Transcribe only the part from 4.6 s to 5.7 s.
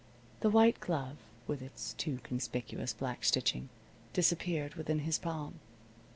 within his palm.